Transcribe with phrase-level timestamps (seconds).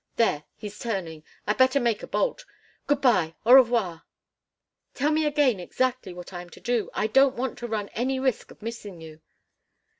[0.15, 1.23] There, he's turning.
[1.45, 2.43] I'd better make a bolt.
[2.87, 3.35] Good bye.
[3.45, 4.01] Au revoir—"
[4.95, 6.89] "Tell me again exactly what I am to do.
[6.95, 9.21] I don't want to run any risk of missing you."